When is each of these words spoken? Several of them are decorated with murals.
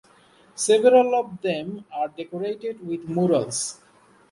Several 0.55 1.13
of 1.13 1.39
them 1.43 1.85
are 1.93 2.07
decorated 2.07 2.83
with 2.87 3.07
murals. 3.07 3.79